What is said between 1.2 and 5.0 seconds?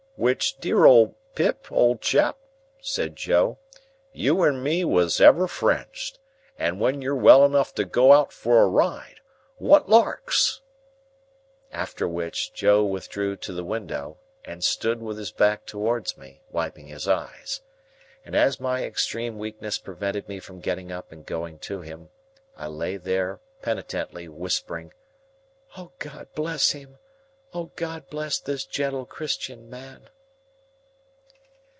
Pip, old chap," said Joe, "you and me